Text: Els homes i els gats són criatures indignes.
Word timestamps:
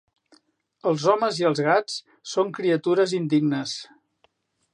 Els 0.91 1.05
homes 1.11 1.41
i 1.43 1.47
els 1.51 1.61
gats 1.69 1.99
són 2.33 2.51
criatures 2.61 3.15
indignes. 3.23 3.77